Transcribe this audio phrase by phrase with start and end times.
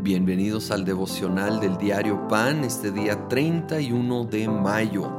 [0.00, 5.10] bienvenidos al devocional del diario Pan este día 31 de mayo,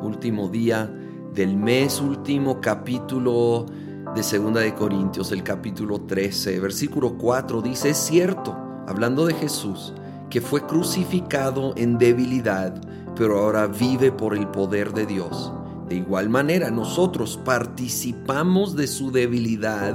[0.00, 0.90] último día
[1.34, 3.66] del mes, último capítulo
[4.14, 8.56] de Segunda de Corintios, el capítulo 13, versículo 4 dice, es cierto,
[8.88, 9.92] hablando de Jesús,
[10.30, 12.80] que fue crucificado en debilidad,
[13.14, 15.52] pero ahora vive por el poder de Dios.
[15.92, 19.94] De igual manera, nosotros participamos de su debilidad,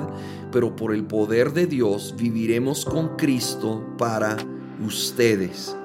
[0.51, 4.37] pero por el poder de Dios viviremos con Cristo para
[4.85, 5.75] ustedes.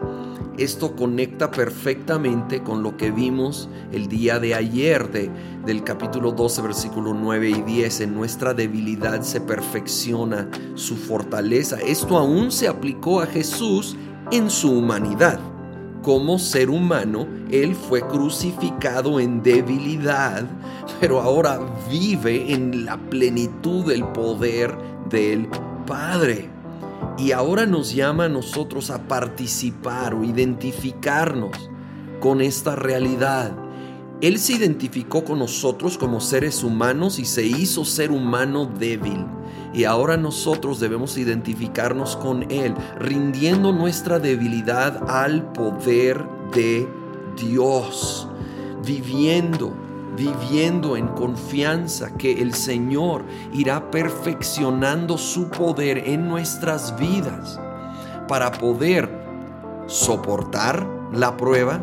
[0.58, 5.30] Esto conecta perfectamente con lo que vimos el día de ayer de,
[5.64, 8.00] del capítulo 12, versículo 9 y 10.
[8.02, 11.78] En nuestra debilidad se perfecciona su fortaleza.
[11.80, 13.96] Esto aún se aplicó a Jesús
[14.30, 15.40] en su humanidad
[16.02, 20.44] como ser humano, Él fue crucificado en debilidad,
[21.00, 24.74] pero ahora vive en la plenitud del poder
[25.08, 25.48] del
[25.86, 26.48] Padre.
[27.18, 31.70] Y ahora nos llama a nosotros a participar o identificarnos
[32.20, 33.52] con esta realidad.
[34.20, 39.26] Él se identificó con nosotros como seres humanos y se hizo ser humano débil.
[39.74, 46.86] Y ahora nosotros debemos identificarnos con Él, rindiendo nuestra debilidad al poder de
[47.36, 48.28] Dios,
[48.84, 49.72] viviendo,
[50.16, 57.58] viviendo en confianza que el Señor irá perfeccionando su poder en nuestras vidas
[58.28, 59.08] para poder
[59.86, 61.80] soportar la prueba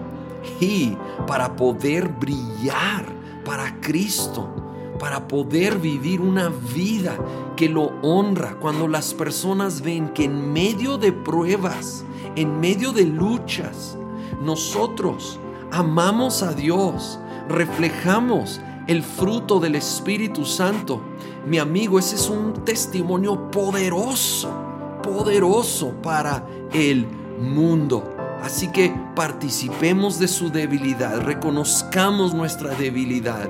[0.60, 0.96] y
[1.28, 3.06] para poder brillar
[3.44, 4.59] para Cristo
[5.00, 7.18] para poder vivir una vida
[7.56, 8.58] que lo honra.
[8.60, 12.04] Cuando las personas ven que en medio de pruebas,
[12.36, 13.98] en medio de luchas,
[14.44, 15.40] nosotros
[15.72, 21.02] amamos a Dios, reflejamos el fruto del Espíritu Santo.
[21.48, 24.52] Mi amigo, ese es un testimonio poderoso,
[25.02, 27.08] poderoso para el
[27.40, 28.16] mundo.
[28.44, 33.50] Así que participemos de su debilidad, reconozcamos nuestra debilidad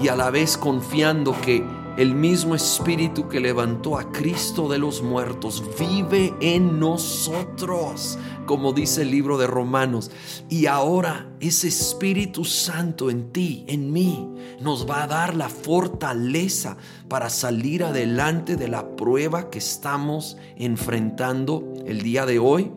[0.00, 1.64] y a la vez confiando que
[1.96, 9.02] el mismo Espíritu que levantó a Cristo de los muertos vive en nosotros, como dice
[9.02, 10.10] el libro de Romanos.
[10.48, 14.30] Y ahora ese Espíritu Santo en ti, en mí,
[14.60, 16.76] nos va a dar la fortaleza
[17.08, 22.72] para salir adelante de la prueba que estamos enfrentando el día de hoy.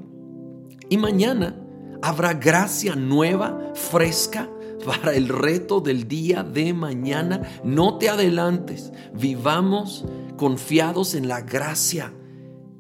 [0.90, 1.56] Y mañana
[2.02, 4.50] habrá gracia nueva, fresca
[4.86, 7.42] para el reto del día de mañana.
[7.64, 10.06] No te adelantes, vivamos
[10.38, 12.14] confiados en la gracia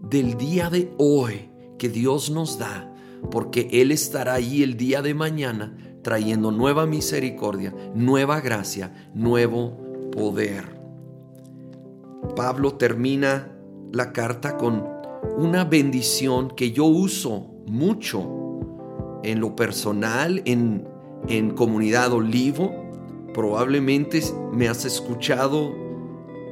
[0.02, 2.94] del día de hoy que Dios nos da,
[3.31, 9.78] porque Él estará allí el día de mañana trayendo nueva misericordia, nueva gracia, nuevo
[10.12, 10.80] poder.
[12.35, 13.52] Pablo termina
[13.91, 14.88] la carta con
[15.38, 20.88] una bendición que yo uso mucho en lo personal, en
[21.28, 22.73] en Comunidad Olivo.
[23.34, 25.73] Probablemente me has escuchado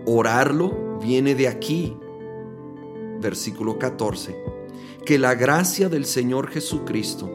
[0.06, 1.00] orarlo.
[1.02, 1.96] Viene de aquí.
[3.20, 4.36] Versículo 14.
[5.06, 7.30] Que la gracia del Señor Jesucristo,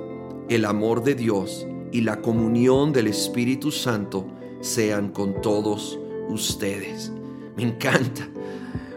[0.49, 4.27] el amor de Dios y la comunión del Espíritu Santo
[4.61, 5.99] sean con todos
[6.29, 7.13] ustedes.
[7.57, 8.29] Me encanta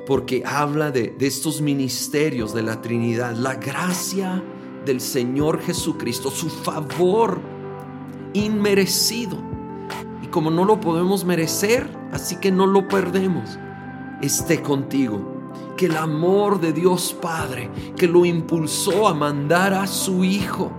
[0.06, 4.44] porque habla de, de, estos ministerios de la Trinidad, la gracia
[4.84, 7.59] del Señor Jesucristo, su favor
[8.34, 9.38] inmerecido.
[10.22, 13.58] Y como no lo podemos merecer, así que no lo perdemos,
[14.22, 15.38] esté contigo.
[15.78, 20.72] Que el amor de Dios Padre, que lo impulsó a mandar a su Hijo,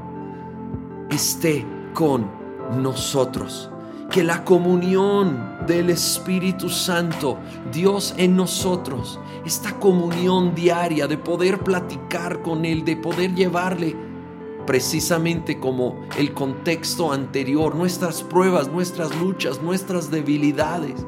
[1.11, 2.31] esté con
[2.77, 3.71] nosotros.
[4.11, 7.39] Que la comunión del Espíritu Santo,
[7.73, 14.10] Dios en nosotros, esta comunión diaria de poder platicar con Él, de poder llevarle
[14.67, 21.07] precisamente como el contexto anterior, nuestras pruebas, nuestras luchas, nuestras debilidades,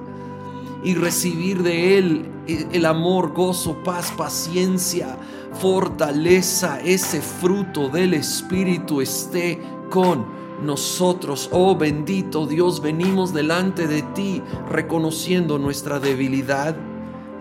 [0.85, 5.17] y recibir de Él el amor, gozo, paz, paciencia,
[5.61, 9.61] fortaleza, ese fruto del Espíritu esté
[9.91, 10.27] con
[10.63, 11.49] nosotros.
[11.53, 16.77] Oh bendito Dios, venimos delante de ti reconociendo nuestra debilidad,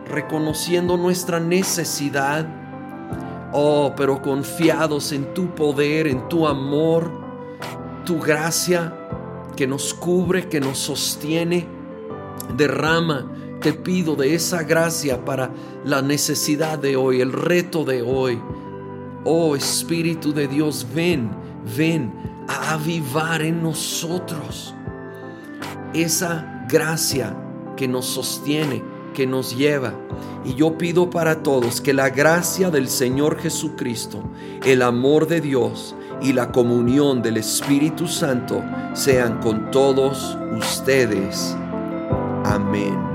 [0.08, 2.48] reconociendo nuestra necesidad
[3.54, 7.12] Oh, pero confiados en tu poder, en tu amor,
[8.06, 8.94] tu gracia
[9.56, 11.68] que nos cubre, que nos sostiene.
[12.56, 13.32] Derrama,
[13.62, 15.52] te pido de esa gracia para
[15.86, 18.42] la necesidad de hoy, el reto de hoy.
[19.24, 21.30] Oh Espíritu de Dios, ven,
[21.78, 22.12] ven
[22.48, 24.74] a avivar en nosotros
[25.94, 27.38] esa gracia
[27.76, 28.84] que nos sostiene,
[29.14, 29.94] que nos lleva.
[30.44, 34.24] Y yo pido para todos que la gracia del Señor Jesucristo,
[34.66, 38.64] el amor de Dios y la comunión del Espíritu Santo
[38.94, 41.56] sean con todos ustedes.
[42.44, 43.11] Amén.